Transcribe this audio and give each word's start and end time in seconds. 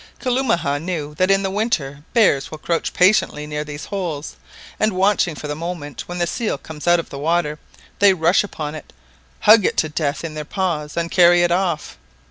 Kalumah 0.19 0.81
knew 0.81 1.13
that 1.19 1.29
in 1.29 1.43
the 1.43 1.51
winter 1.51 2.01
bears 2.15 2.49
will 2.49 2.57
crouch 2.57 2.91
patiently 2.91 3.45
near 3.45 3.63
these 3.63 3.85
holes, 3.85 4.35
and 4.79 4.93
watching 4.93 5.35
for 5.35 5.47
the 5.47 5.53
moment 5.55 6.07
when 6.07 6.17
the 6.17 6.25
seal 6.25 6.57
comes 6.57 6.87
out 6.87 6.99
of 6.99 7.11
the 7.11 7.19
water, 7.19 7.59
they 7.99 8.11
rush 8.15 8.43
upon 8.43 8.73
it, 8.73 8.93
hug 9.41 9.63
it 9.63 9.77
to 9.77 9.89
death 9.89 10.23
in 10.23 10.33
their 10.33 10.43
paws, 10.43 10.97
and 10.97 11.11
carry 11.11 11.43
it 11.43 11.51
off. 11.51 11.99